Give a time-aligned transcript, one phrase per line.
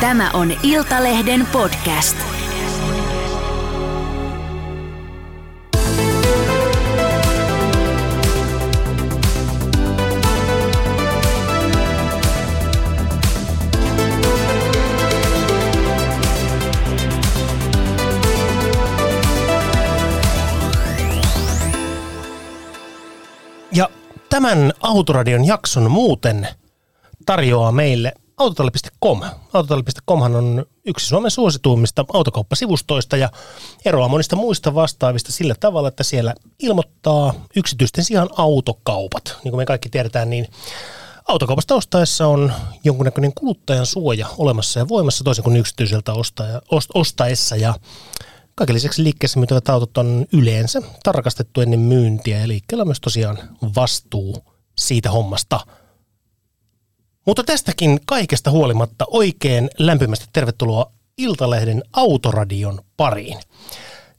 [0.00, 2.16] Tämä on Iltalehden podcast.
[23.72, 23.88] Ja
[24.30, 26.48] tämän Autoradion jakson muuten
[27.26, 29.20] tarjoaa meille autotalli.com.
[29.52, 33.30] Autotalli.comhan on yksi Suomen suosituimmista autokauppasivustoista ja
[33.84, 39.24] eroaa monista muista vastaavista sillä tavalla, että siellä ilmoittaa yksityisten sijaan autokaupat.
[39.44, 40.46] Niin kuin me kaikki tiedetään, niin
[41.28, 42.52] autokaupasta ostaessa on
[42.84, 47.56] jonkunnäköinen kuluttajan suoja olemassa ja voimassa toisin kuin yksityiseltä ostaja, ost, ostaessa.
[47.56, 47.74] Ja
[48.54, 53.38] kaiken lisäksi liikkeessä myytävät autot on yleensä tarkastettu ennen myyntiä ja liikkeellä on myös tosiaan
[53.76, 54.44] vastuu
[54.78, 55.60] siitä hommasta–
[57.26, 63.38] mutta tästäkin kaikesta huolimatta oikein lämpimästi tervetuloa Iltalehden Autoradion pariin.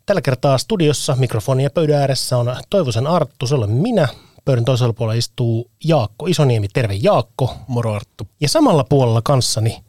[0.06, 4.08] Tällä kertaa studiossa mikrofonia pöydän ääressä on Toivosen Arttu, se olen minä.
[4.46, 6.68] Pöydän toisella puolella istuu Jaakko Isoniemi.
[6.68, 7.56] Terve Jaakko.
[7.68, 8.28] Moro Arttu.
[8.42, 9.84] Ja samalla puolella kanssani,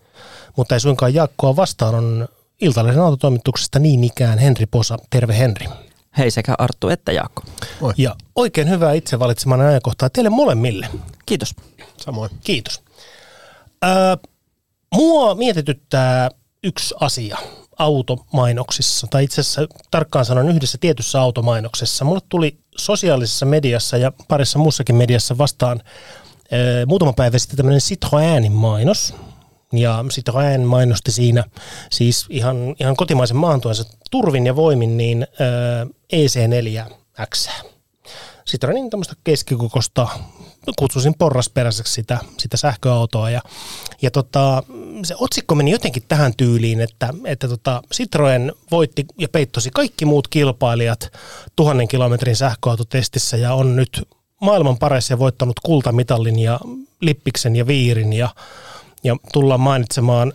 [0.56, 2.28] mutta ei suinkaan Jaakkoa vastaan, on
[2.60, 4.98] Iltalehden autotoimituksesta niin ikään Henri Posa.
[5.10, 5.66] Terve Henri.
[6.18, 7.42] Hei sekä Arttu että Jaakko.
[7.80, 7.92] Moi.
[7.96, 10.88] Ja oikein hyvää itse valitsemanne ajankohtaa teille molemmille.
[11.26, 11.54] Kiitos.
[11.96, 12.30] Samoin.
[12.44, 12.81] Kiitos.
[13.84, 14.16] Öö,
[14.94, 16.30] mua mietityttää
[16.64, 17.38] yksi asia
[17.78, 22.04] automainoksissa, tai itse asiassa tarkkaan sanon yhdessä tietyssä automainoksessa.
[22.04, 25.80] Mulle tuli sosiaalisessa mediassa ja parissa muussakin mediassa vastaan
[26.52, 29.14] öö, muutama päivä sitten tämmöinen Citroenin mainos.
[29.72, 31.44] Ja Citroen mainosti siinä
[31.90, 37.50] siis ihan, ihan kotimaisen maantuensa turvin ja voimin niin öö, EC4X.
[38.46, 40.08] Citroenin tämmöistä keskikokosta
[40.78, 43.30] kutsuisin porrasperäiseksi sitä, sitä sähköautoa.
[43.30, 43.42] Ja,
[44.02, 44.62] ja tota,
[45.04, 50.28] se otsikko meni jotenkin tähän tyyliin, että, että tota, Citroen voitti ja peittosi kaikki muut
[50.28, 51.12] kilpailijat
[51.56, 54.08] tuhannen kilometrin sähköautotestissä ja on nyt
[54.40, 56.60] maailman paras ja voittanut kultamitalin ja
[57.00, 58.28] lippiksen ja viirin ja,
[59.04, 60.32] ja tullaan mainitsemaan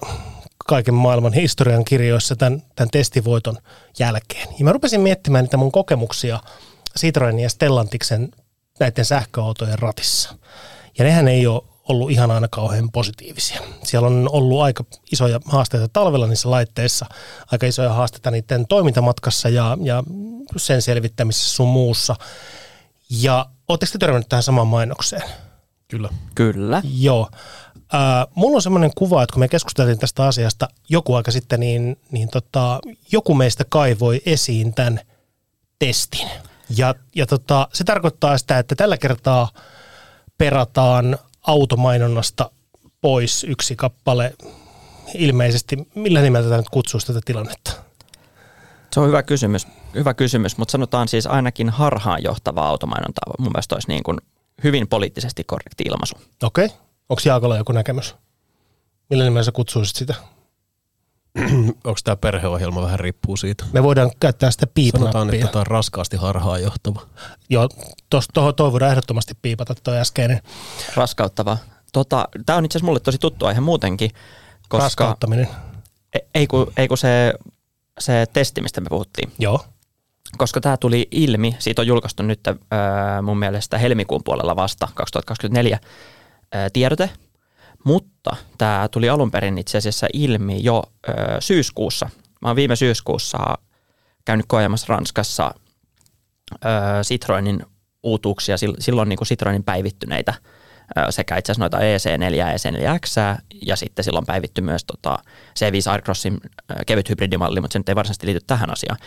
[0.67, 3.57] kaiken maailman historian kirjoissa tämän, tämän testivoiton
[3.99, 4.47] jälkeen.
[4.59, 6.39] Ja mä rupesin miettimään niitä mun kokemuksia
[6.99, 8.31] Citroenin ja Stellantiksen
[8.79, 10.35] näiden sähköautojen ratissa.
[10.97, 13.61] Ja nehän ei ole ollut ihan aina kauhean positiivisia.
[13.83, 17.05] Siellä on ollut aika isoja haasteita talvella niissä laitteissa,
[17.51, 20.03] aika isoja haasteita niiden toimintamatkassa ja, ja
[20.57, 22.15] sen selvittämisessä sun muussa.
[23.09, 25.23] Ja ootteko te törmännyt tähän samaan mainokseen?
[25.87, 26.09] Kyllä.
[26.35, 26.81] Kyllä.
[26.99, 27.29] Joo.
[27.93, 31.99] Äh, mulla on semmoinen kuva, että kun me keskusteltiin tästä asiasta joku aika sitten, niin,
[32.11, 32.79] niin tota,
[33.11, 34.99] joku meistä kaivoi esiin tämän
[35.79, 36.27] testin.
[36.69, 39.49] Ja, ja tota, se tarkoittaa sitä, että tällä kertaa
[40.37, 41.17] perataan
[41.47, 42.51] automainonnasta
[43.01, 44.33] pois yksi kappale
[45.13, 45.87] ilmeisesti.
[45.95, 47.71] Millä nimellä tätä nyt kutsuisi tätä tilannetta?
[48.93, 53.21] Se on hyvä kysymys, hyvä kysymys mutta sanotaan siis ainakin harhaanjohtava automainonta.
[53.39, 54.17] Mun mielestä olisi niin kuin
[54.63, 56.15] hyvin poliittisesti korrekti ilmaisu.
[56.43, 56.65] Okei.
[56.65, 56.77] Okay.
[57.09, 58.15] Onko Jaakolla joku näkemys?
[59.09, 60.15] Millä nimellä sä kutsuisit sitä?
[61.83, 63.65] Onko tämä perheohjelma vähän riippuu siitä?
[63.73, 65.11] Me voidaan käyttää sitä piipnappia.
[65.11, 67.01] Sanotaan, että tämä on raskaasti harhaan johtava.
[67.49, 67.69] Joo,
[68.33, 70.41] tuohon toi voidaan ehdottomasti piipata tuo äskeinen.
[70.95, 71.57] Raskauttava.
[71.93, 74.11] Tota, tämä on itse asiassa mulle tosi tuttu aihe muutenkin.
[74.69, 75.47] Koska Raskauttaminen.
[76.13, 77.33] Ei, ei kun, ei kun se,
[77.99, 79.31] se testi, mistä me puhuttiin.
[79.39, 79.65] Joo.
[80.37, 82.55] Koska tämä tuli ilmi, siitä on julkaistu nyt äh,
[83.21, 85.79] mun mielestä helmikuun puolella vasta 2024
[86.55, 87.09] äh, tiedote,
[87.83, 92.09] mutta tämä tuli alun perin itse asiassa ilmi jo ö, syyskuussa.
[92.41, 93.37] Mä oon viime syyskuussa
[94.25, 95.51] käynyt koajamassa Ranskassa
[96.53, 96.67] ö,
[97.03, 97.65] Citroenin
[98.03, 100.33] uutuuksia, silloin niin kuin Citroenin päivittyneitä
[101.09, 105.17] sekä itse asiassa noita EC4 ja EC4X ja sitten silloin päivitty myös tota
[105.59, 106.37] C5 Aircrossin
[106.87, 108.97] kevyt hybridimalli, mutta se nyt ei varsinaisesti liity tähän asiaan.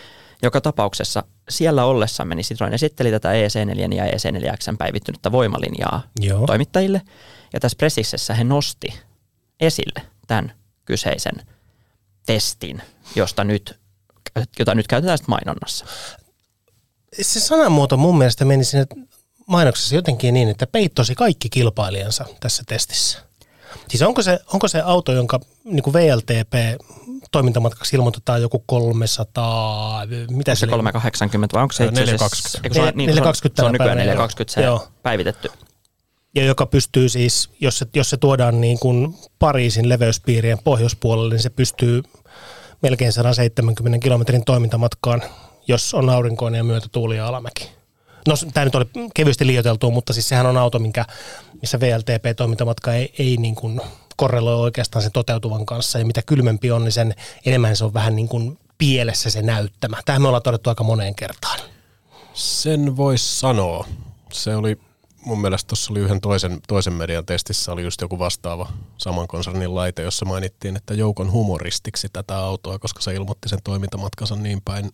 [0.42, 6.47] Joka tapauksessa siellä ollessamme niin Citroen esitteli tätä EC4 ja EC4X päivittynyttä voimalinjaa Joo.
[6.47, 7.03] toimittajille–
[7.52, 9.00] ja tässä Presiksessä he nosti
[9.60, 10.52] esille tämän
[10.84, 11.47] kyseisen
[12.26, 12.82] testin,
[13.14, 13.78] josta nyt,
[14.58, 15.84] jota nyt käytetään sitten mainonnassa.
[17.22, 18.86] Se sanamuoto mun mielestä meni sinne
[19.47, 23.18] mainoksessa jotenkin niin, että peittosi kaikki kilpailijansa tässä testissä.
[23.88, 26.82] Siis onko se, onko se auto, jonka niin kuin VLTP
[27.30, 32.58] toimintamatkaksi ilmoitetaan joku 300, mitä se 380 vai onko se itse asiassa?
[32.62, 32.96] 420.
[32.96, 34.88] 420 se on nykyään 420 se Joo.
[35.03, 35.50] päivitetty
[36.34, 41.42] ja joka pystyy siis, jos se, jos se tuodaan niin kuin Pariisin leveyspiirien pohjoispuolelle, niin
[41.42, 42.03] se pystyy
[42.82, 45.22] melkein 170 kilometrin toimintamatkaan,
[45.68, 47.71] jos on aurinkoinen ja myötätuuli ja alamäki.
[48.28, 48.84] No tämä nyt oli
[49.15, 51.04] kevyesti liioiteltu, mutta siis sehän on auto, minkä,
[51.60, 53.80] missä VLTP-toimintamatka ei, ei niin kuin
[54.16, 55.98] korreloi oikeastaan sen toteutuvan kanssa.
[55.98, 57.15] Ja mitä kylmempi on, niin sen
[57.47, 59.97] enemmän se on vähän niin kuin pielessä se näyttämä.
[60.04, 61.60] Tähän me ollaan todettu aika moneen kertaan.
[62.34, 63.86] Sen voisi sanoa.
[64.32, 64.78] Se oli,
[65.24, 68.68] mun mielestä tuossa oli yhden toisen, toisen median testissä oli just joku vastaava
[68.98, 74.36] saman konsernin laite, jossa mainittiin, että joukon humoristiksi tätä autoa, koska se ilmoitti sen toimintamatkansa
[74.36, 74.90] niin päin.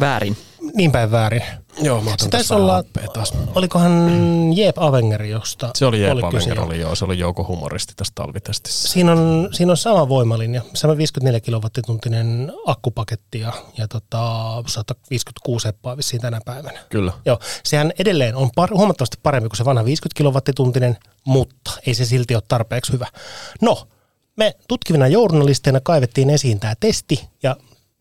[0.00, 0.36] Väärin.
[0.74, 1.42] Niin päin väärin.
[1.82, 3.32] Joo, mä otan tässä olla, taas.
[3.54, 4.10] olikohan
[4.56, 6.66] Jeep Avenger, josta Se oli Jeep kyse, Avenger, joo.
[6.66, 8.88] oli joo, se oli joukon humoristi tässä talvitestissä.
[8.88, 15.96] Siinä on, siinä on sama voimalinja, sama 54 kilowattituntinen akkupaketti ja, ja tota, 156 heppaa
[15.96, 16.80] vissiin tänä päivänä.
[16.90, 17.12] Kyllä.
[17.26, 22.04] Joo, sehän edelleen on par, huomattavasti parempi kuin se vanha 50 kilowattituntinen, mutta ei se
[22.04, 23.06] silti ole tarpeeksi hyvä.
[23.60, 23.88] No,
[24.36, 27.56] me tutkivina journalisteina kaivettiin esiin tämä testi ja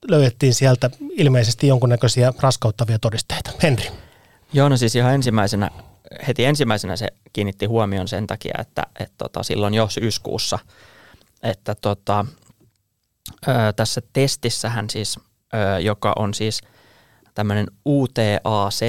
[0.07, 3.51] löydettiin sieltä ilmeisesti jonkunnäköisiä raskauttavia todisteita.
[3.63, 3.89] Henri.
[4.53, 5.71] Joo, no siis ihan ensimmäisenä,
[6.27, 10.59] heti ensimmäisenä se kiinnitti huomioon sen takia, että, että tota, silloin jo syyskuussa,
[11.43, 12.25] että tota,
[13.47, 15.19] ö, tässä testissähän siis,
[15.53, 16.61] ö, joka on siis
[17.35, 18.81] tämmöinen UTAC,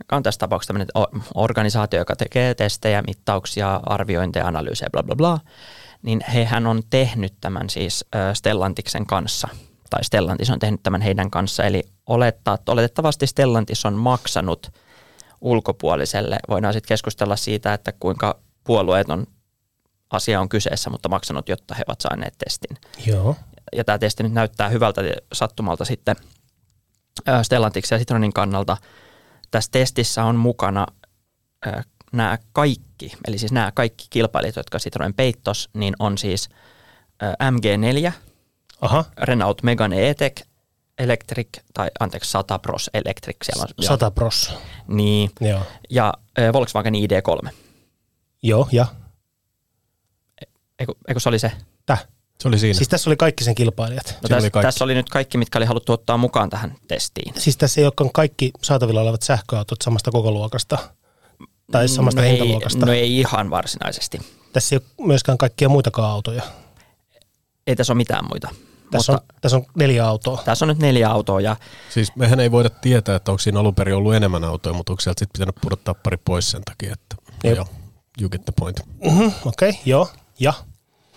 [0.00, 0.88] joka on tässä tapauksessa tämmöinen
[1.34, 5.38] organisaatio, joka tekee testejä, mittauksia, arviointeja, analyysejä, bla bla bla,
[6.02, 9.48] niin hehän on tehnyt tämän siis ö, Stellantiksen kanssa,
[9.90, 14.72] tai Stellantis on tehnyt tämän heidän kanssa, eli olettaa, oletettavasti Stellantis on maksanut
[15.40, 16.38] ulkopuoliselle.
[16.48, 19.26] Voidaan sitten keskustella siitä, että kuinka puolueeton
[20.10, 22.76] asia on kyseessä, mutta maksanut, jotta he ovat saaneet testin.
[23.06, 23.36] Joo.
[23.76, 25.02] Ja tämä testi nyt näyttää hyvältä
[25.32, 26.16] sattumalta sitten
[27.42, 28.76] Stellantiksen ja Citroenin kannalta.
[29.50, 30.86] Tässä testissä on mukana
[32.12, 36.48] nämä kaikki, eli siis nämä kaikki kilpailijat, jotka Citroen peittos, niin on siis
[37.22, 38.12] ö, MG4,
[38.80, 40.42] Aha, Renault Megane E-Tech,
[40.98, 43.84] Electric, tai anteeksi, 100 Pros Electric siellä on.
[43.84, 44.52] 100 pros.
[44.88, 45.60] Niin, Joo.
[45.90, 47.48] ja ö, Volkswagen ID3.
[48.42, 48.86] Joo, ja
[50.78, 51.52] Eikö, eikö se oli se?
[51.86, 52.06] täh.
[52.40, 52.74] Se oli siinä.
[52.74, 54.06] Siis tässä oli kaikki sen kilpailijat.
[54.06, 54.66] No tässä, oli kaikki.
[54.66, 57.34] tässä oli nyt kaikki, mitkä oli haluttu ottaa mukaan tähän testiin.
[57.40, 60.78] Siis tässä ei olekaan kaikki saatavilla olevat sähköautot samasta kokoluokasta
[61.72, 62.78] tai samasta no hintaluokasta.
[62.78, 64.20] Ei, no ei ihan varsinaisesti.
[64.52, 66.42] Tässä ei ole myöskään kaikkia muitakaan autoja.
[67.66, 68.48] Ei tässä ole mitään muita.
[68.90, 70.42] Tässä, Mutta on, tässä on neljä autoa.
[70.44, 71.56] tässä on nyt neljä autoa ja
[71.90, 75.00] Siis mehän ei voida tietää, että onko siinä alun perin ollut enemmän autoja, mutta onko
[75.00, 77.66] sieltä sitten pitänyt pudottaa pari pois sen takia, että no joo,
[78.20, 78.80] you get the point.
[79.04, 80.08] Mm-hmm, Okei, okay, joo.
[80.40, 80.52] Ja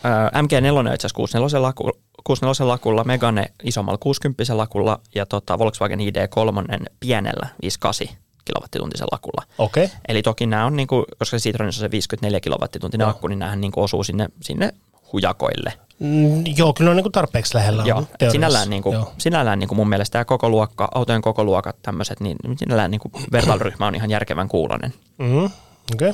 [0.03, 1.91] ää, MG4 on itse asiassa 64 laku,
[2.23, 8.07] 64 lakulla, Megane isommalla 60 lakulla ja tota Volkswagen ID3 pienellä 58
[8.45, 9.43] kilowattituntisella lakulla.
[9.57, 9.85] okei.
[9.85, 9.97] Okay.
[10.07, 13.11] Eli toki nämä on, niinku, koska Citroenissa on se 54 kilowattituntiinen Joo.
[13.11, 14.73] akku, niin näähän niinku osuu sinne, sinne
[15.13, 15.73] hujakoille.
[15.99, 17.83] Mm, joo, kyllä on niin kuin tarpeeksi lähellä.
[17.85, 18.31] Joo, on teoriassa.
[18.31, 19.13] sinällään, niin kuin, Joo.
[19.17, 23.01] sinällään niin kuin mun mielestä tämä koko luokka, autojen koko luokat tämmöiset, niin sinällään niin
[23.01, 24.93] kuin vertailuryhmä on ihan järkevän kuulonen.
[25.17, 25.45] Mm,
[25.93, 26.09] okei.
[26.09, 26.13] Okay.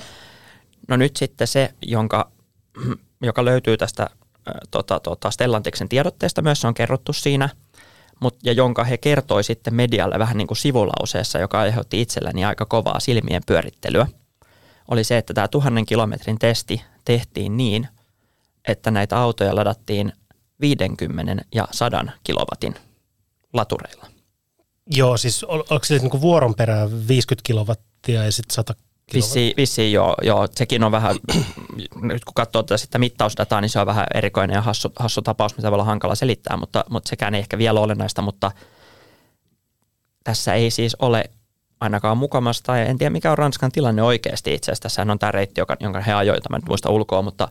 [0.88, 2.32] No nyt sitten se, jonka,
[3.22, 7.50] joka löytyy tästä äh, tota, tota Stellantiksen tiedotteesta myös, se on kerrottu siinä,
[8.20, 12.66] mut, ja jonka he kertoi sitten medialle vähän niin kuin sivulauseessa, joka aiheutti itselläni aika
[12.66, 14.08] kovaa silmien pyörittelyä,
[14.88, 17.88] oli se, että tämä tuhannen kilometrin testi tehtiin niin,
[18.68, 20.14] että näitä autoja ladattiin
[20.62, 22.76] 50 ja 100 kilowatin
[23.54, 24.08] latureilla.
[24.90, 29.14] Joo, siis ol, onko sille niin vuoron perään 50 kilowattia ja sitten 100 kilowattia?
[29.14, 31.16] Vissiin, vissiin joo, joo, sekin on vähän,
[32.02, 35.58] nyt kun katsoo tätä sitä mittausdataa, niin se on vähän erikoinen ja hassu, hassu tapaus,
[35.58, 38.51] mitä voi olla hankala selittää, mutta, mutta sekään ei ehkä vielä ole olennaista, mutta
[40.24, 41.30] tässä ei siis ole
[41.80, 44.84] ainakaan mukamasta, ja en tiedä mikä on Ranskan tilanne oikeasti itse asiassa.
[44.84, 47.48] Tässähän on tämä reitti, joka, jonka he ajoivat, mä en muista ulkoa, mutta,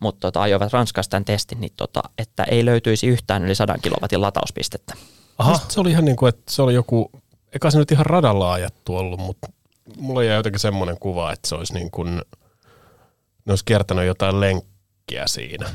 [0.00, 4.20] mutta tota, ajoivat Ranskasta tämän testin, niin tota, että ei löytyisi yhtään yli 100 kilowatin
[4.20, 4.94] latauspistettä.
[5.38, 7.10] Aha, Se oli ihan niin kuin, että se oli joku,
[7.52, 9.48] eikä se nyt ihan radalla ajettu ollut, mutta
[9.96, 12.16] mulla jäi jotenkin semmoinen kuva, että se olisi niin kuin,
[13.44, 15.70] ne olisi kiertänyt jotain lenkkiä siinä.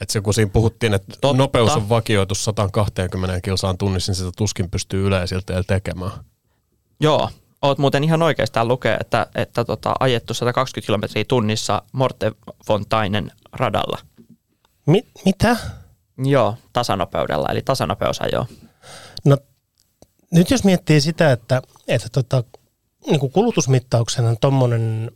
[0.00, 1.36] Että se kun siinä puhuttiin, että Totta.
[1.36, 6.12] nopeus on vakioitu 120 kilsaan tunnissa, niin sitä tuskin pystyy yleisiltä tekemään.
[7.00, 7.30] Joo,
[7.62, 13.98] oot muuten ihan oikeastaan lukee, että, että tota, ajettu 120 kilometriä tunnissa Mortefontainen radalla.
[14.86, 15.56] Mi- mitä?
[16.18, 18.46] Joo, tasanopeudella, eli tasanopeusajoa.
[19.24, 19.38] No
[20.30, 22.44] nyt jos miettii sitä, että, että tota,
[23.06, 25.10] niin kuin kulutusmittauksena tommonen,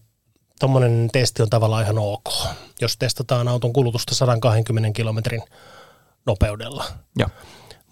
[0.60, 2.28] tommonen testi on tavallaan ihan ok,
[2.80, 5.42] jos testataan auton kulutusta 120 kilometrin
[6.26, 6.84] nopeudella.
[7.18, 7.28] Joo.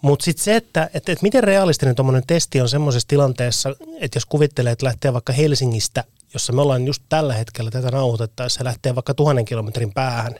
[0.01, 4.25] Mutta sitten se, että, että, että miten realistinen tuommoinen testi on semmoisessa tilanteessa, että jos
[4.25, 6.03] kuvittelee, että lähtee vaikka Helsingistä,
[6.33, 10.35] jossa me ollaan just tällä hetkellä tätä nauhoitettaessa, se lähtee vaikka tuhannen kilometrin päähän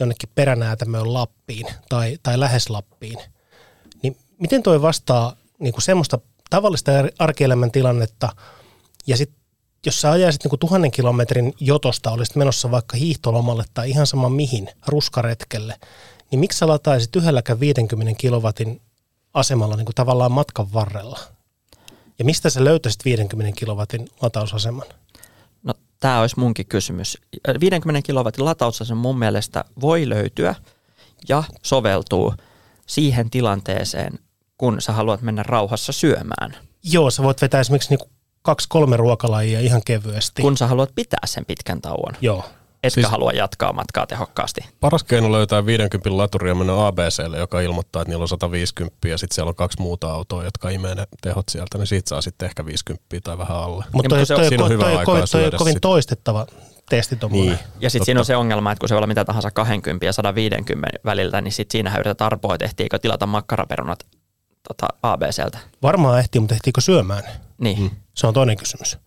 [0.00, 3.18] jonnekin peränäätämöön Lappiin tai, tai lähes Lappiin,
[4.02, 6.18] niin miten toi vastaa niin kuin semmoista
[6.50, 8.28] tavallista arkielämän tilannetta?
[9.06, 9.42] Ja sitten
[9.86, 14.68] jos sä ajaisit niin tuhannen kilometrin jotosta, olisit menossa vaikka hiihtolomalle tai ihan sama mihin,
[14.86, 15.74] ruskaretkelle,
[16.30, 18.80] niin miksi sä lataisit yhdelläkään 50 kilowatin
[19.34, 21.18] asemalla niin kuin tavallaan matkan varrella?
[22.18, 24.86] Ja mistä sä löytäisit 50 kilowatin latausaseman?
[25.62, 27.18] No tämä olisi munkin kysymys.
[27.60, 30.54] 50 kilowatin latausasema mun mielestä voi löytyä
[31.28, 32.34] ja soveltuu
[32.86, 34.18] siihen tilanteeseen,
[34.58, 36.56] kun sä haluat mennä rauhassa syömään.
[36.82, 38.10] Joo, sä voit vetää esimerkiksi niin
[38.42, 40.42] kaksi-kolme ruokalajia ihan kevyesti.
[40.42, 42.14] Kun sä haluat pitää sen pitkän tauon.
[42.20, 42.44] Joo.
[42.82, 44.60] Etkä siis halua jatkaa matkaa tehokkaasti.
[44.80, 49.18] Paras keino löytää 50 laturia ja mennä ABClle, joka ilmoittaa, että niillä on 150 ja
[49.18, 52.46] sitten siellä on kaksi muuta autoa, jotka imee ne tehot sieltä, niin siitä saa sitten
[52.46, 53.84] ehkä 50 tai vähän alle.
[53.92, 56.46] Mutta toi, toi, toi, toi, toi, toi, toi on kovin toistettava
[56.88, 57.58] testi Niin.
[57.80, 60.12] Ja sitten siinä on se ongelma, että kun se voi olla mitä tahansa 20 ja
[60.12, 64.06] 150 väliltä, niin sitten siinä yritetään arpoa, että ehtiikö tilata makkaraperunat
[64.68, 65.58] tota, ABCltä.
[65.82, 67.22] Varmaan ehtii, mutta ehtiikö syömään?
[67.58, 67.78] Niin.
[67.78, 67.90] Hmm.
[68.14, 68.98] Se on toinen kysymys.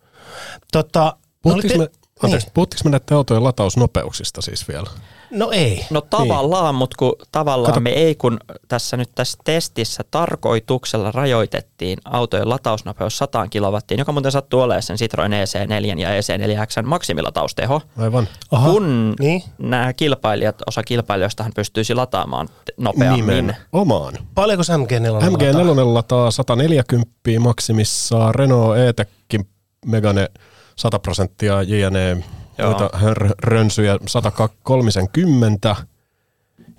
[0.72, 1.90] Tota, Puhuttiinko me,
[2.22, 2.54] Anteeksi, niin.
[2.54, 4.86] puhuttiinko me näiden autojen latausnopeuksista siis vielä?
[5.30, 5.86] No ei.
[5.90, 6.78] No tavallaan, niin.
[6.78, 7.80] mutta kun tavallaan Kato.
[7.80, 14.32] me ei, kun tässä nyt tässä testissä tarkoituksella rajoitettiin autojen latausnopeus 100 kilowattiin, joka muuten
[14.32, 17.82] sattuu olemaan sen Citroen EC4 ja EC4X maksimilatausteko.
[17.98, 18.28] Aivan.
[18.50, 19.42] Aha, kun niin.
[19.58, 23.46] nämä kilpailijat, osa kilpailijoistahan pystyisi lataamaan nopeammin.
[23.72, 24.14] Nimenomaan.
[24.34, 29.48] Paljonko MG4 MG4 lataa 140 maksimissaan, Renault E-Tekin
[29.86, 30.28] Megane
[30.76, 32.24] 100 prosenttia, JNE
[32.58, 32.90] noita
[33.38, 35.76] rönsyjä 130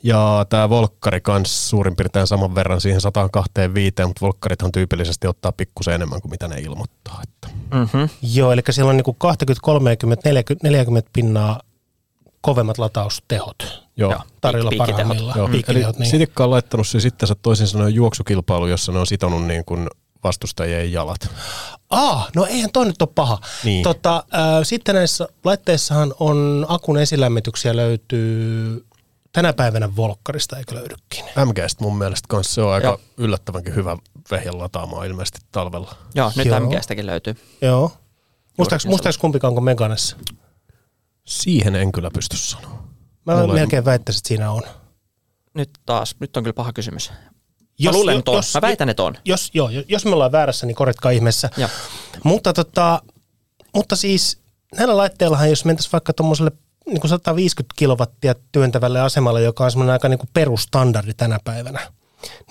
[0.04, 5.94] ja tämä Volkkari kanssa suurin piirtein saman verran siihen 125, mutta Volkkarithan tyypillisesti ottaa pikkusen
[5.94, 7.22] enemmän kuin mitä ne ilmoittaa.
[7.24, 7.58] Että.
[7.74, 8.10] Mm-hmm.
[8.34, 11.60] Joo, eli siellä on niinku 20, 30, 40, 40 pinnaa
[12.42, 14.16] kovemmat lataustehot Joo.
[14.42, 15.34] tarjolla Piik- parhaimmilla.
[15.36, 15.50] Joo.
[15.68, 16.10] Eli niin.
[16.10, 19.88] Sitikka on laittanut siis sitten toisin sanoen juoksukilpailu, jossa ne on sitonut niin kuin
[20.24, 21.30] vastustajien jalat.
[21.90, 23.40] Ah, no eihän toi nyt ole paha.
[23.64, 23.84] Niin.
[23.84, 28.86] Tota, äh, sitten näissä laitteissahan on akun esilämmityksiä löytyy
[29.32, 31.26] tänä päivänä Volkkarista, eikö löydykin?
[31.46, 33.00] MGstä mun mielestä kanssa se on aika Joo.
[33.18, 33.98] yllättävänkin hyvä
[34.32, 35.96] vehje lataamaan ilmeisesti talvella.
[36.16, 36.60] Joo, nyt Joo.
[36.60, 37.36] MGstäkin löytyy.
[37.62, 37.92] Joo.
[38.88, 40.18] Muistaaks, kumpikaan kuin Meganessa?
[41.26, 42.84] Siihen en kyllä pysty sanoa.
[43.26, 44.62] Mä Mulle melkein väittäisin, että siinä on.
[45.54, 47.12] Nyt taas, nyt on kyllä paha kysymys.
[47.80, 49.16] Jos, mä luulen, jos, mä väitän, että on.
[49.26, 51.50] Jos, joo, jos me ollaan väärässä, niin korjatkaa ihmeessä.
[51.58, 51.70] Ja.
[52.24, 53.02] Mutta, tota,
[53.76, 54.40] mutta siis
[54.78, 56.52] näillä laitteillahan, jos mentäisiin vaikka tuommoiselle
[56.86, 61.92] niin 150 kilowattia työntävälle asemalle, joka on semmoinen aika niin kuin perustandardi tänä päivänä,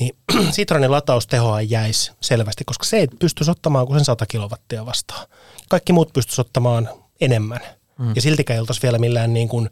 [0.00, 0.16] niin
[0.54, 5.26] Citroenin lataustehoa jäisi selvästi, koska se ei pystyisi ottamaan kuin sen 100 kilowattia vastaan.
[5.68, 6.88] Kaikki muut pystyisi ottamaan
[7.20, 7.60] enemmän.
[7.98, 8.12] Mm.
[8.14, 9.70] Ja siltikään ei oltaisi vielä millään niin kuin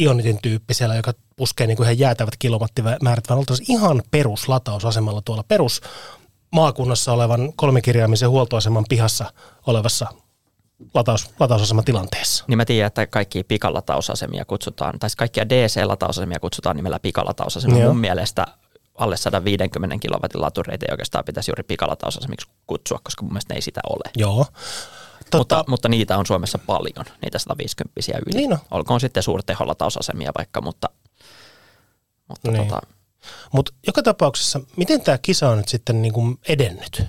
[0.00, 5.80] Ionitin tyyppisellä, joka puskee niin kuin ihan jäätävät kilowattimäärät, vaan oltaisiin ihan peruslataus-asemalla tuolla perus
[6.52, 9.32] maakunnassa olevan kolmikirjaamisen huoltoaseman pihassa
[9.66, 10.06] olevassa
[10.94, 12.44] lataus, latausaseman tilanteessa.
[12.48, 17.86] Niin mä tiedän, että kaikki pikalatausasemia kutsutaan, tai siis kaikkia DC-latausasemia kutsutaan nimellä pikalatausasemia.
[17.86, 18.46] Mun mielestä
[18.94, 23.62] alle 150 kilowatin latureita ei oikeastaan pitäisi juuri pikalatausasemiksi kutsua, koska mun mielestä ne ei
[23.62, 24.10] sitä ole.
[24.16, 24.46] Joo.
[25.30, 28.36] Tota, mutta, mutta niitä on Suomessa paljon, niitä 150 yli.
[28.36, 28.58] Niin on.
[28.70, 30.88] Olkoon sitten suurteholatausasemia vaikka, mutta,
[32.28, 32.68] mutta niin.
[32.68, 32.80] tota,
[33.52, 37.02] Mut joka tapauksessa, miten tämä kisa on nyt sitten niin kuin edennyt?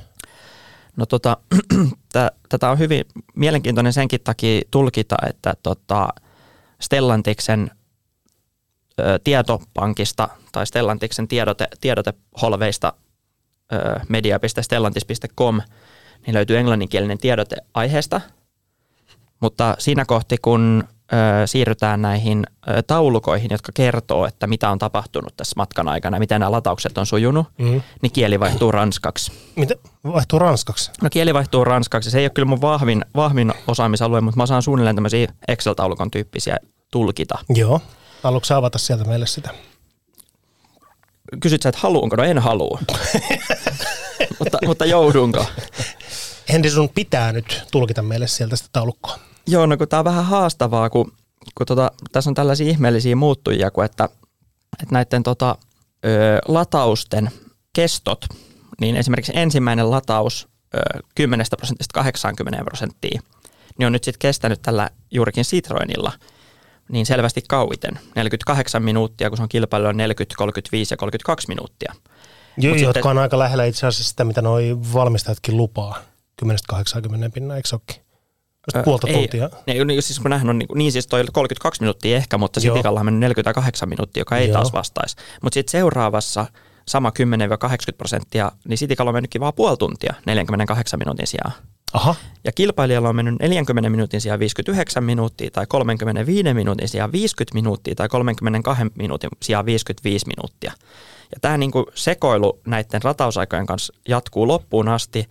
[0.96, 1.38] No tota,
[2.50, 3.06] tätä on hyvin
[3.36, 6.08] mielenkiintoinen senkin takia tulkita, että tota,
[6.82, 7.72] Stellantiksen
[9.00, 12.94] ö, tietopankista tai Stellantiksen tiedote, tiedoteholveista
[14.10, 15.62] media.stellantis.com–
[16.26, 18.22] niin löytyy englanninkielinen tiedote aiheesta,
[19.40, 20.84] mutta siinä kohti, kun
[21.14, 26.40] ö, siirrytään näihin ö, taulukoihin, jotka kertoo, että mitä on tapahtunut tässä matkan aikana, miten
[26.40, 27.82] nämä lataukset on sujunut, mm.
[28.02, 29.32] niin kieli vaihtuu ranskaksi.
[29.56, 29.76] Mitä?
[30.04, 30.92] Vaihtuu ranskaksi?
[31.02, 32.12] No kieli vaihtuu ranskaksi.
[32.12, 36.58] Se ei ole kyllä mun vahvin, vahvin osaamisalue, mutta mä saan suunnilleen tämmöisiä Excel-taulukon tyyppisiä
[36.92, 37.40] tulkita.
[37.50, 37.82] Joo.
[38.24, 39.50] Haluatko avata sieltä meille sitä?
[41.40, 42.16] Kysyt sä, että haluunko?
[42.16, 42.80] No en halua.
[44.40, 45.46] mutta, mutta joudunko?
[46.50, 49.20] Henri, sun pitää nyt tulkita meille sieltä sitä taulukkoa.
[49.48, 51.12] Joo, no kun tämä on vähän haastavaa, kun,
[51.56, 54.10] kun tota, tässä on tällaisia ihmeellisiä muuttujia, kun että,
[54.82, 55.56] että näiden tota,
[56.06, 57.32] ö, latausten
[57.74, 58.26] kestot,
[58.82, 60.80] niin esimerkiksi ensimmäinen lataus ö,
[61.16, 63.22] 10 prosentista 80 prosenttia,
[63.78, 66.12] niin on nyt sitten kestänyt tällä juurikin Citroenilla
[66.92, 68.00] niin selvästi kauiten.
[68.16, 71.94] 48 minuuttia, kun se on kilpailu on 40, 35 ja 32 minuuttia.
[72.58, 76.02] Joo, jotka sitten, on aika lähellä itse asiassa sitä, mitä noi valmistajatkin lupaa.
[76.46, 76.48] 10-80
[77.34, 78.08] pinna, eikö sekin?
[78.76, 79.50] Öö, puolta ei, tuntia.
[79.68, 82.80] Ei, niin, siis kun nähdään, on niin, niin siis toi 32 minuuttia ehkä, mutta sitten
[82.80, 84.54] pikalla on mennyt 48 minuuttia, joka ei Joo.
[84.54, 85.16] taas vastaisi.
[85.42, 86.46] Mutta sitten seuraavassa
[86.88, 87.12] sama
[87.92, 91.52] 10-80 prosenttia, niin Sitikalla on mennytkin vaan puoli tuntia 48 minuutin sijaan.
[91.94, 92.16] Aha.
[92.44, 97.96] Ja kilpailijalla on mennyt 40 minuutin sijaan 59 minuuttia tai 35 minuutin sijaan 50 minuuttia
[97.96, 100.72] tai 32 minuutin sijaan 55 minuuttia.
[101.32, 105.30] Ja tämä niinku sekoilu näiden ratausaikojen kanssa jatkuu loppuun asti.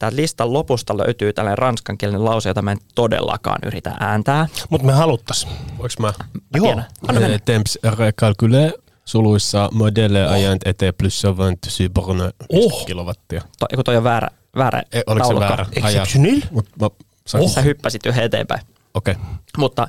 [0.00, 4.46] Täältä listan lopusta löytyy tällainen ranskankielinen lause, jota mä en todellakaan yritä ääntää.
[4.70, 5.46] Mutta me haluttais.
[5.78, 6.12] Voinko mä?
[6.54, 6.64] Joo.
[6.66, 6.84] Tiedän.
[7.08, 7.34] Anna mennä.
[7.34, 8.72] Eh, Temps recalculé
[9.04, 12.86] suluissa modelle ajant était plus savant sur borne Oh.
[12.86, 13.42] kilowattia.
[13.58, 15.48] To, kun toi on väärä, väärä Eh, oliko se taulukko.
[15.48, 15.66] väärä?
[15.76, 16.40] Exceptionnel.
[16.50, 16.88] Mut mä,
[17.26, 18.60] saanko- Sä hyppäsit yhden eteenpäin.
[18.94, 19.12] Okei.
[19.14, 19.24] Okay.
[19.58, 19.88] Mutta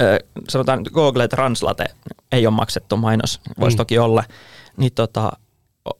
[0.00, 1.84] ö, sanotaan että Google Translate
[2.32, 3.78] ei ole maksettu mainos, voisi Mm.
[3.78, 4.24] toki olla,
[4.76, 5.32] niin tota,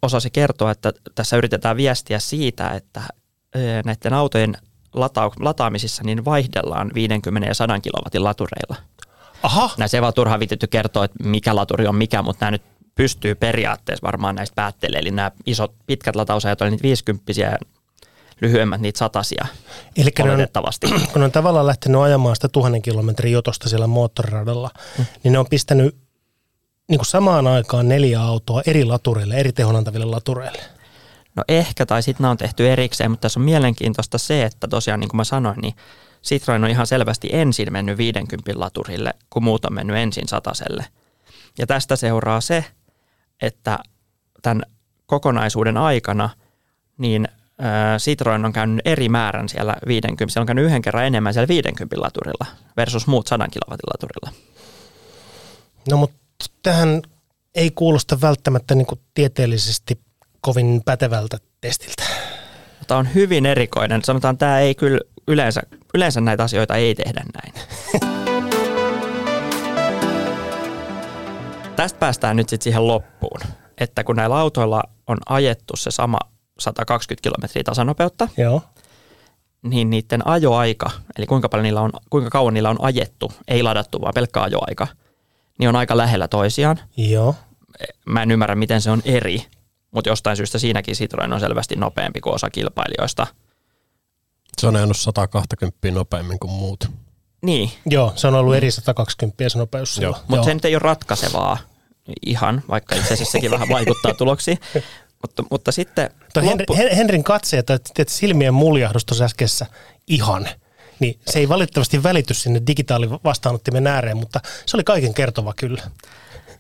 [0.03, 3.03] osasi kertoa, että tässä yritetään viestiä siitä, että
[3.85, 4.57] näiden autojen
[4.93, 8.77] lata- lataamisissa niin vaihdellaan 50 ja 100 kilowatin latureilla.
[9.43, 9.71] Aha.
[9.79, 12.63] Näissä ei vaan turhaan viitetty kertoa, että mikä laturi on mikä, mutta nämä nyt
[12.95, 15.01] pystyy periaatteessa varmaan näistä päättelemään.
[15.01, 17.59] Eli nämä isot pitkät latausajat oli niitä 50 ja
[18.41, 19.47] lyhyemmät niitä satasia
[19.97, 20.47] Eli ne on,
[21.13, 25.05] kun ne on tavallaan lähtenyt ajamaan sitä tuhannen kilometrin jotosta siellä moottoriradalla, mm.
[25.23, 25.97] niin ne on pistänyt
[26.89, 30.63] niin kuin samaan aikaan neljä autoa eri latureille, eri tehonantaville latureille.
[31.37, 35.01] No ehkä, tai sitten nämä on tehty erikseen, mutta tässä on mielenkiintoista se, että tosiaan
[35.01, 35.75] niin kuin mä sanoin, niin
[36.25, 40.85] Citroen on ihan selvästi ensin mennyt 50 laturille, kun muut on mennyt ensin sataselle.
[41.59, 42.65] Ja tästä seuraa se,
[43.43, 43.79] että
[44.43, 44.63] tämän
[45.07, 46.31] kokonaisuuden aikana
[46.99, 47.29] niin
[47.99, 52.01] Citroen on käynyt eri määrän siellä 50, siellä on käynyt yhden kerran enemmän siellä 50
[52.01, 52.47] laturilla
[52.77, 54.31] versus muut 100 kilowatin laturilla.
[55.91, 57.03] No mutta tähän
[57.55, 60.01] ei kuulosta välttämättä niin kuin tieteellisesti
[60.41, 62.03] kovin pätevältä testiltä.
[62.87, 64.05] Tämä on hyvin erikoinen.
[64.05, 65.61] Sanotaan, tämä ei kyllä yleensä,
[65.95, 67.53] yleensä näitä asioita ei tehdä näin.
[71.77, 73.41] Tästä päästään nyt sitten siihen loppuun,
[73.79, 76.19] että kun näillä autoilla on ajettu se sama
[76.59, 78.63] 120 kilometriä tasanopeutta, Joo.
[79.63, 84.01] niin niiden ajoaika, eli kuinka, paljon niillä on, kuinka kauan niillä on ajettu, ei ladattu,
[84.01, 84.87] vaan pelkkä ajoaika,
[85.59, 86.81] niin on aika lähellä toisiaan.
[86.97, 87.35] Joo.
[88.07, 89.47] Mä en ymmärrä, miten se on eri,
[89.91, 93.27] mutta jostain syystä siinäkin Citroen on selvästi nopeampi kuin osa kilpailijoista.
[94.59, 96.85] Se on ajanut 120 nopeammin kuin muut.
[97.43, 99.99] Niin, Joo, se on ollut eri 120 se nopeus.
[99.99, 100.17] Joo.
[100.29, 101.59] Mutta se nyt ei ole ratkaisevaa
[102.27, 104.59] ihan, vaikka itse asiassa sekin vähän vaikuttaa tuloksiin.
[105.23, 109.67] Mutta, mutta sitten Henri, loppu, Hen- Henrin katse ja tiedät, silmien muljahdus tuossa äskeisessä
[110.07, 110.49] ihan,
[111.01, 115.83] niin se ei valitettavasti välity sinne digitaalivastaanottimen ääreen, mutta se oli kaiken kertova kyllä.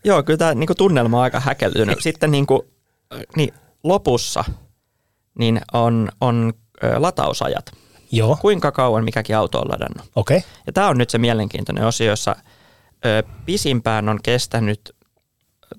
[0.04, 2.00] joo, kyllä tämä niinku tunnelma on aika häkeltynyt.
[2.00, 2.68] Sitten niinku,
[3.36, 4.44] niin lopussa
[5.38, 6.52] niin on, on
[6.84, 7.72] ö, latausajat.
[8.12, 10.06] Joo, Kuinka kauan mikäkin auto on ladannut.
[10.16, 10.36] okei.
[10.36, 10.50] Okay.
[10.66, 12.36] Ja tämä on nyt se mielenkiintoinen osio, jossa
[13.06, 14.96] ö, pisimpään on kestänyt,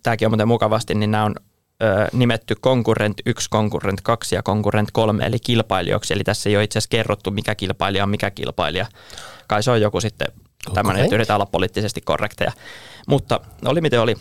[0.04, 1.36] tämäkin on muuten mukavasti, niin nämä on
[1.84, 6.14] ö, nimetty konkurrent 1, konkurrent 2 ja konkurrent 3, eli kilpailijoiksi.
[6.14, 8.86] Eli tässä ei ole itse asiassa kerrottu, mikä kilpailija on mikä kilpailija.
[9.48, 10.28] Kai se on joku sitten
[10.74, 11.06] tämmöinen, Okei.
[11.06, 12.52] että yritetään olla poliittisesti korrekteja.
[13.08, 14.16] Mutta oli miten oli.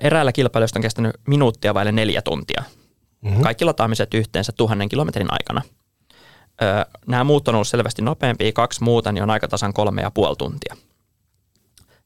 [0.00, 2.62] Eräällä kilpailijoista on kestänyt minuuttia vaille neljä tuntia.
[3.20, 3.42] Mm-hmm.
[3.42, 5.62] Kaikki lataamiset yhteensä tuhannen kilometrin aikana.
[6.62, 10.10] Ö, nämä muut on ollut selvästi nopeampia, kaksi muuta, niin on aika tasan kolme ja
[10.10, 10.76] puoli tuntia.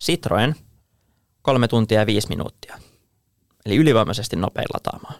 [0.05, 0.55] Citroen,
[1.43, 2.79] kolme tuntia ja viisi minuuttia.
[3.67, 5.15] Eli ylivoimaisesti nopein lataamaan.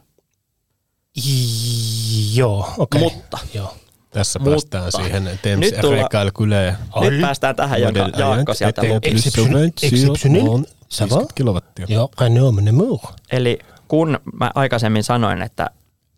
[2.35, 3.03] Joo, okei.
[3.03, 3.17] Okay.
[3.17, 3.75] Mutta Joo.
[4.11, 9.01] Tässä Mutta päästään siihen Temps nyt tulla- nyt päästään tähän, jonka Jaakko sieltä était
[10.89, 11.09] Ça va?
[11.09, 11.87] 50 kilowattia.
[11.89, 13.01] Joo, I know mon amour.
[13.33, 15.71] Eli kun mä aikaisemmin sanoin, että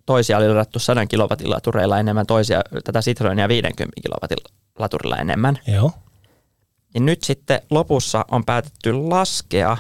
[0.06, 4.36] toisia oli ladattu 100 kilowatin latureilla enemmän, toisia tätä Citroenia 50 kilowatin
[4.78, 5.92] laturilla enemmän, Joo.
[6.94, 9.76] niin nyt sitten lopussa on päätetty laskea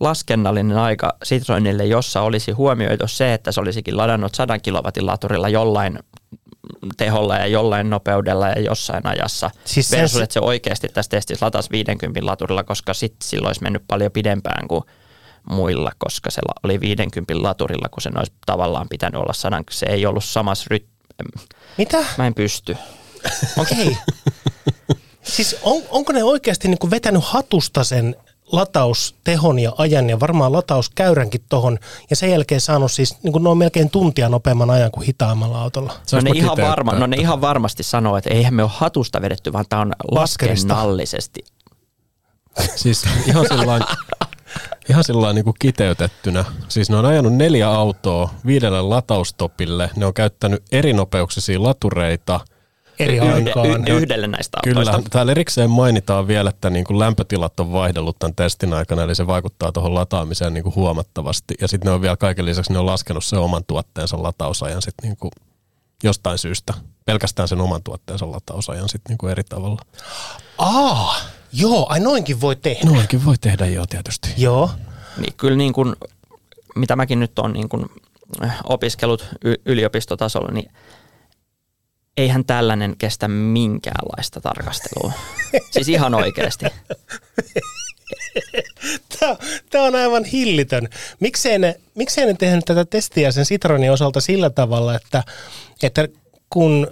[0.00, 5.98] laskennallinen aika Citroenille, jossa olisi huomioitu se, että se olisikin ladannut 100 kilowatin laturilla jollain
[6.96, 9.50] teholla ja jollain nopeudella ja jossain ajassa.
[9.64, 13.82] Siis versus, että se oikeasti tässä testissä latasi 50 laturilla, koska sitten silloin olisi mennyt
[13.88, 14.84] paljon pidempään kuin
[15.50, 19.64] muilla, koska se oli 50 laturilla, kun sen olisi tavallaan pitänyt olla sadan.
[19.70, 20.86] Se ei ollut samassa ryt...
[21.78, 22.04] Mitä?
[22.18, 22.76] Mä en pysty.
[23.58, 23.96] Okei.
[25.22, 28.16] siis on, onko ne oikeasti niin kuin vetänyt hatusta sen
[28.52, 31.78] lataustehon ja ajan ja varmaan latauskäyränkin tohon
[32.10, 35.92] ja sen jälkeen saanut siis niin kuin noin melkein tuntia nopeamman ajan kuin hitaammalla autolla.
[36.12, 39.52] No ne, ihan varma, no ne ihan varmasti sanoo, että eihän me ole hatusta vedetty,
[39.52, 40.74] vaan tämä on Laskerista.
[40.74, 41.44] laskennallisesti.
[42.76, 43.88] Siis ihan sellainen,
[44.90, 46.44] ihan sellainen niin kuin kiteytettynä.
[46.68, 49.90] Siis ne on ajanut neljä autoa viidelle lataustopille.
[49.96, 52.40] Ne on käyttänyt eri nopeuksisia latureita.
[52.98, 53.88] Eri Yhde, aikaan.
[53.88, 55.10] y, yhdelle näistä Kyllä, autoista.
[55.10, 59.26] täällä erikseen mainitaan vielä, että niin kuin lämpötilat on vaihdellut tämän testin aikana, eli se
[59.26, 61.54] vaikuttaa tuohon lataamiseen niin kuin huomattavasti.
[61.60, 65.08] Ja sitten ne on vielä kaiken lisäksi, ne on laskenut sen oman tuotteensa latausajan sitten
[65.08, 65.30] niin kuin
[66.02, 66.74] jostain syystä.
[67.04, 69.82] Pelkästään sen oman tuotteensa latausaajan sitten niinku eri tavalla.
[70.58, 71.16] Aa,
[71.52, 72.90] joo, ai noinkin voi tehdä.
[72.90, 74.28] Noinkin voi tehdä jo tietysti.
[74.36, 74.70] Joo.
[75.16, 75.96] Niin kyllä niin kuin,
[76.76, 77.86] mitä mäkin nyt olen niin kuin
[78.64, 80.70] opiskellut y- yliopistotasolla, niin
[82.18, 85.12] eihän tällainen kestä minkäänlaista tarkastelua.
[85.70, 86.66] siis ihan oikeasti.
[89.18, 89.36] Tämä,
[89.70, 90.88] tämä on aivan hillitön.
[91.20, 95.22] Miksei ne, miksei ne tehnyt tätä testiä sen Citroenin osalta sillä tavalla, että,
[95.82, 96.08] että
[96.50, 96.88] kun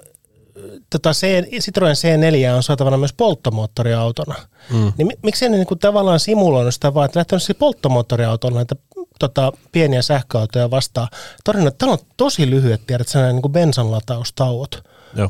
[0.90, 1.26] tota C,
[1.60, 4.34] Citroen C4 on saatavana myös polttomoottoriautona,
[4.70, 4.92] mm.
[4.98, 8.76] niin miksei ne niinku tavallaan simuloinut sitä vaan, että lähtenyt siis polttomoottoriautolla näitä
[9.18, 11.08] tota, pieniä sähköautoja vastaan.
[11.48, 13.52] Että täällä on tosi lyhyet tiedät, sellainen niin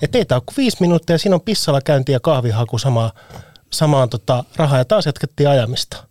[0.03, 3.11] Että ei tämä ole viisi minuuttia ja siinä on pissalla käynti ja kahvihaku sama,
[3.73, 6.05] samaan tota, rahaa ja taas jatkettiin ajamista.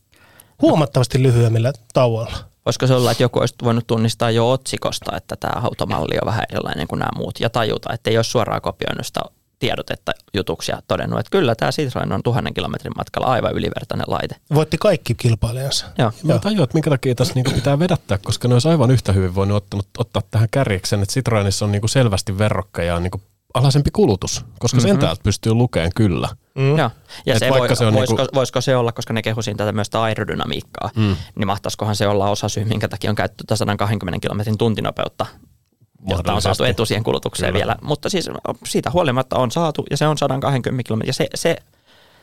[0.61, 2.37] Huomattavasti lyhyemmillä tauoilla.
[2.65, 6.43] Voisiko se olla, että joku olisi voinut tunnistaa jo otsikosta, että tämä automalli on vähän
[6.49, 9.21] erilainen kuin nämä muut ja tajuta, että ei ole suoraan kopioinut sitä
[9.59, 14.35] tiedotetta jutuksi ja todennut, että kyllä tämä Citroen on tuhannen kilometrin matkalla aivan ylivertainen laite.
[14.53, 15.85] Voitti kaikki kilpailijansa.
[15.97, 16.11] Joo.
[16.23, 19.35] Mä tajuan, että minkä takia tässä niinku pitää vedättää, koska ne olisi aivan yhtä hyvin
[19.35, 23.21] voinut ottanut, ottaa tähän kärjeksen, että Citroenissa on niinku selvästi verrokkeja niinku
[23.55, 24.89] alhaisempi kulutus, koska mm-hmm.
[24.89, 26.29] sen täältä pystyy lukemaan kyllä.
[26.55, 26.77] Mm.
[26.77, 26.91] Joo.
[27.25, 29.57] Ja Et se vaikka voi, se on voisiko, niinku- voisiko se olla, koska ne kehusin
[29.57, 31.15] tätä myös aerodynamiikkaa, mm.
[31.35, 35.25] niin mahtaisikohan se olla osa syy, minkä takia on käytetty tätä 120 kilometrin tuntinopeutta,
[36.09, 37.65] jotta on saatu etusien kulutukseen Kyllä.
[37.65, 37.75] vielä.
[37.81, 38.29] Mutta siis
[38.65, 41.13] siitä huolimatta on saatu, ja se on 120 kilometriä.
[41.13, 41.55] Se, se,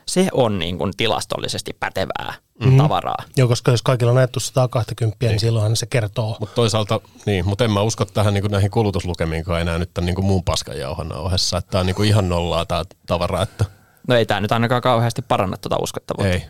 [0.06, 2.34] se on niin kuin tilastollisesti pätevää
[2.64, 2.76] mm.
[2.76, 3.24] tavaraa.
[3.36, 6.36] Joo, koska jos kaikilla on ajettu 120, niin silloinhan se kertoo.
[6.40, 10.22] Mutta toisaalta, niin, mutta en mä usko tähän niinku näihin kulutuslukemiinkaan enää nyt tämän niinku
[10.22, 13.64] muun paskan jauhannan ohessa, että tämä on niinku ihan nollaa tämä tavara, että
[14.08, 16.32] No ei tämä nyt ainakaan kauheasti paranna tuota uskottavuutta.
[16.32, 16.42] ei.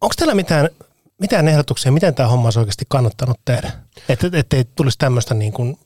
[0.00, 0.68] Onko teillä mitään,
[1.20, 3.72] mitään ehdotuksia, miten tämä homma olisi oikeasti kannattanut tehdä?
[4.08, 5.78] Että et, ei tulisi tämmöistä niin kuin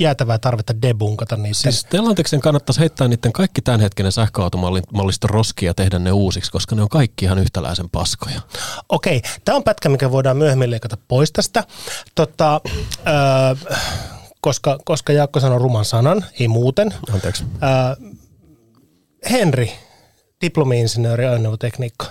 [0.00, 1.58] jäätävää tarvetta debunkata niitä.
[1.58, 6.82] Siis Stellantiksen kannattaisi heittää niiden kaikki tämänhetkinen sähköautomallisto roskia ja tehdä ne uusiksi, koska ne
[6.82, 8.40] on kaikki ihan yhtäläisen paskoja.
[8.88, 11.64] Okei, tämä on pätkä, mikä voidaan myöhemmin leikata pois tästä,
[12.14, 12.60] tota,
[13.06, 13.74] öö,
[14.40, 16.94] koska, koska Jaakko sanoi ruman sanan, ei muuten.
[17.12, 17.44] Anteeksi.
[17.62, 18.10] Öö,
[19.30, 19.72] Henri,
[20.40, 22.06] diplomi-insinööri ajoneuvotekniikka.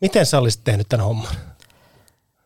[0.00, 1.34] Miten sä olisit tehnyt tämän homman?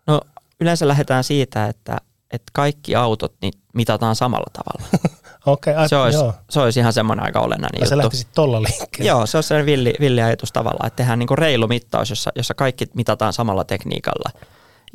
[0.06, 0.20] No
[0.61, 1.96] yleensä lähdetään siitä, että,
[2.33, 4.98] että kaikki autot niin mitataan samalla tavalla.
[5.46, 6.35] Okei, okay, Se olisi, joo.
[6.50, 8.04] se olisi ihan semmoinen aika olennainen Ja sä juttu.
[8.04, 9.09] lähtisit tolla liikkeelle.
[9.09, 12.54] Joo, se on sellainen villi, villi ajatus tavallaan, että tehdään niin reilu mittaus, jossa, jossa
[12.54, 14.30] kaikki mitataan samalla tekniikalla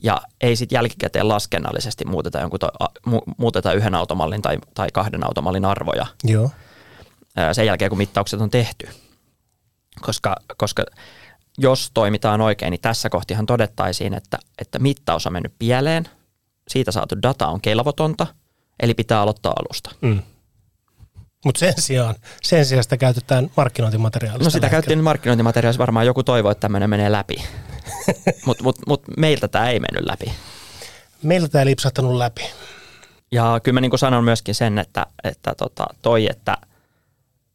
[0.04, 2.70] ja ei sitten jälkikäteen laskennallisesti muuteta, jonkun to,
[3.06, 6.50] mu, muuteta yhden automallin tai, tai kahden automallin arvoja Joo.
[7.52, 8.90] sen jälkeen, kun mittaukset on tehty.
[10.02, 10.84] Koska, koska
[11.58, 16.10] jos toimitaan oikein, niin tässä kohtihan todettaisiin, että, että mittaus on mennyt pieleen,
[16.68, 18.28] siitä saatu data on kelvotonta,
[18.80, 19.92] eli pitää aloittaa alusta.
[20.02, 20.22] Mm.
[21.46, 24.44] Mutta sen sijaan, sen sijaan sitä käytetään markkinointimateriaalista.
[24.44, 27.36] No sitä käytettiin markkinointimateriaalissa varmaan joku toivoo, että tämmöinen menee läpi.
[28.46, 30.34] Mutta mut, mut meiltä tämä ei mennyt läpi.
[31.24, 32.42] Meiltä tämä ei lipsahtanut läpi.
[33.32, 36.58] Ja kyllä mä niin sanon myöskin sen, että, että tota, toi, että,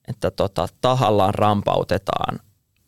[0.09, 2.39] että tota, tahallaan rampautetaan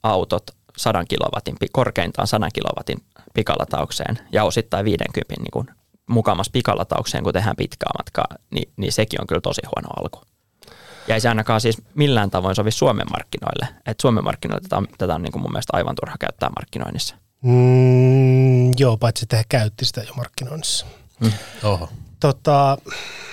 [0.02, 2.98] autot 100 kilowatin, korkeintaan 100 kilowatin
[3.34, 5.66] pikalataukseen ja osittain 50 niin kuin
[6.12, 10.20] mukamas pikalataukseen, kun tehdään pitkää matkaa, niin, niin sekin on kyllä tosi huono alku.
[11.08, 13.68] Ja ei se ainakaan siis millään tavoin sovi Suomen markkinoille.
[13.86, 17.14] Et Suomen markkinoille tätä on, tätä on niin kuin mun mielestä aivan turha käyttää markkinoinnissa.
[17.42, 20.86] Mm, joo, paitsi että he käytti sitä jo markkinoinnissa.
[21.62, 21.88] Oho.
[22.20, 22.78] Tota,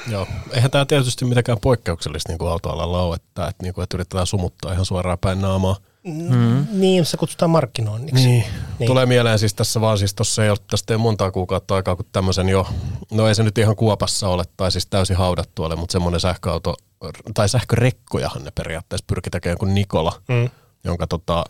[0.08, 0.28] Joo.
[0.54, 4.28] Eihän tämä tietysti mitenkään poikkeuksellista niin kuin autoalalla ole, että, että, niin kuin, että yritetään
[4.28, 5.76] sumuttaa ihan suoraan päin naamaa.
[6.04, 6.68] Mm.
[6.72, 8.28] niin, se kutsutaan markkinoinniksi.
[8.28, 8.46] Niin.
[8.80, 8.88] Niin.
[8.88, 12.06] Tulee mieleen siis tässä vaan, siis tuossa ei ole tästä ei montaa kuukautta aikaa, kun
[12.12, 12.68] tämmöisen jo,
[13.12, 16.76] no ei se nyt ihan kuopassa ole, tai siis täysin haudattu ole, mutta semmoinen sähköauto,
[17.34, 20.50] tai sähkörekkojahan ne periaatteessa pyrki tekemään kuin Nikola, Mm.
[20.84, 21.44] jonka tota,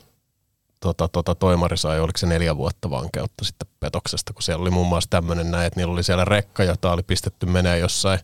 [0.80, 4.88] tota, tota, toimari sai, oliko se neljä vuotta vankeutta sitten petoksesta, kun siellä oli muun
[4.88, 8.20] muassa tämmöinen näin, että niillä oli siellä rekka, jota oli pistetty menee jossain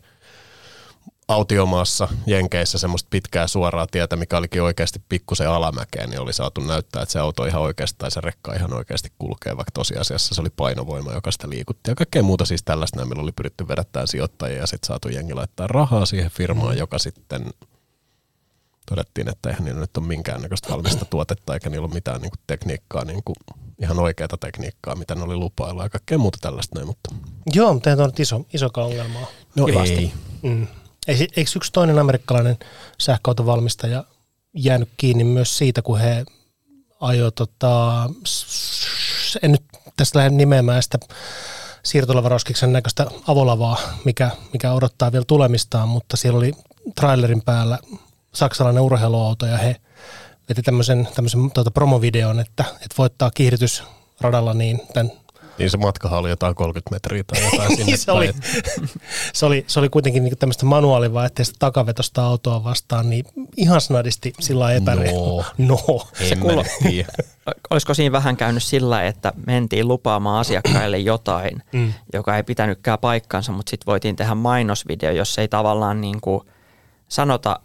[1.28, 7.02] autiomaassa Jenkeissä semmoista pitkää suoraa tietä, mikä olikin oikeasti pikkusen alamäkeen, niin oli saatu näyttää,
[7.02, 10.50] että se auto ihan oikeasti tai se rekka ihan oikeasti kulkee, vaikka tosiasiassa se oli
[10.50, 11.92] painovoima, joka sitä liikutti.
[11.92, 15.34] Ja kaikkea muuta siis tällaista, näin, millä oli pyritty vedättämään sijoittajia ja sitten saatu jengi
[15.34, 17.46] laittaa rahaa siihen firmaan, joka sitten
[18.90, 22.40] todettiin, että eihän niillä nyt ole minkäännäköistä valmista tuotetta eikä niillä ole mitään niin kuin
[22.48, 23.36] tekniikkaa, niin kuin
[23.82, 27.16] ihan oikeaa tekniikkaa, mitä ne oli lupailla ja kaikkea muuta tällaista näin, mutta
[27.54, 29.20] Joo, mutta tämä on iso, iso ongelma.
[29.56, 29.94] no Kivasti.
[29.94, 30.14] ei.
[30.44, 30.68] Mm.
[31.08, 32.58] Ei- Eikö yksi toinen amerikkalainen
[33.00, 34.04] sähköautovalmistaja
[34.54, 36.26] jäänyt kiinni myös siitä, kun he
[37.00, 38.10] ajoi, tota,
[39.42, 39.64] en nyt
[39.98, 40.98] tästä lähde nimeämään sitä
[41.84, 46.54] siirtolavaroskiksen näköistä avolavaa, mikä, mikä odottaa vielä tulemistaan, mutta siellä oli
[46.96, 47.80] trailerin päällä
[48.34, 49.76] saksalainen urheiluauto ja he
[50.50, 55.12] veti tämmöisen, tämmöisen tuota promovideon, että, että voittaa kiihdytysradalla niin tämän
[55.58, 58.34] Niin se matkahan oli jotain 30 metriä tai jotain sinne niin se, oli,
[59.34, 63.26] se, oli, se oli kuitenkin niin tämmöistä manuaalivaihteista takavetosta autoa vastaan, niin
[63.58, 65.44] ihan snadisti sillä epäreilu.
[65.58, 65.68] No.
[65.68, 66.08] no.
[66.30, 66.66] Mä kuulo-.
[67.70, 71.94] Olisiko siinä vähän käynyt sillä, että mentiin lupaamaan asiakkaille jotain, mm.
[72.14, 76.42] joka ei pitänytkään paikkansa, mutta sitten voitiin tehdä mainosvideo, jos ei tavallaan niin kuin
[77.08, 77.60] sanota,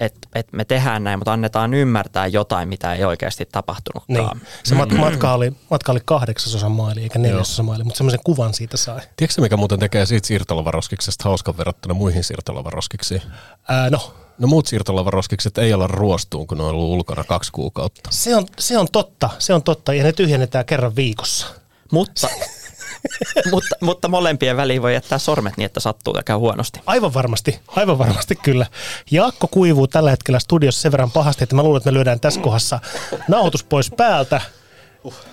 [0.00, 3.52] että, että me tehdään näin, mutta annetaan ymmärtää jotain, mitä ei oikeasti Niin.
[3.52, 4.40] tapahtunutkaan.
[4.64, 8.76] Se mat- matka, oli, matka oli kahdeksasosa maili eikä neljäsosa maili, mutta semmoisen kuvan siitä
[8.76, 9.00] sai.
[9.16, 13.22] Tiedätkö mikä muuten tekee siitä siirtolavaroskiksesta hauskan verrattuna muihin siirtolavaroskiksiin?
[13.68, 18.10] Ää, no, No muut siirtolavaroskikset ei olla ruostuun, kun ne on ollut ulkona kaksi kuukautta.
[18.12, 21.46] se on, se on totta, se on totta, ja ne tyhjennetään kerran viikossa.
[21.92, 22.28] Mutta,
[23.52, 26.80] mutta, mutta molempien väliin voi jättää sormet niin, että sattuu ja käy huonosti.
[26.86, 28.66] Aivan varmasti, aivan varmasti kyllä.
[29.10, 32.40] Jaakko kuivuu tällä hetkellä studiossa sen verran pahasti, että mä luulen, että me lyödään tässä
[32.40, 32.80] kohdassa
[33.28, 34.40] nauhoitus pois päältä.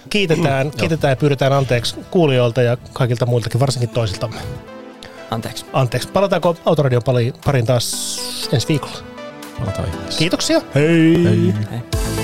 [0.09, 4.41] Kiitetään, kiitetään ja pyydetään anteeksi kuulijoilta ja kaikilta muiltakin, varsinkin toisiltamme.
[5.31, 5.65] Anteeksi.
[5.73, 6.07] Anteeksi.
[6.07, 8.19] Palataanko Autoradion pari- pariin taas
[8.51, 8.97] ensi viikolla?
[9.59, 10.19] Palataan ihmeessä.
[10.19, 10.61] Kiitoksia.
[10.75, 11.23] Hei.
[11.23, 11.53] Hei.
[11.71, 12.22] Hei.